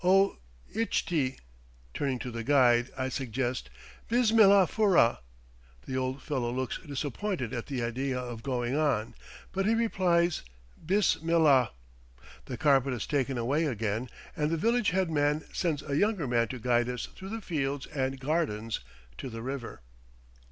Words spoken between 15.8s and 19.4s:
a younger man to guide us through the fields and gardens to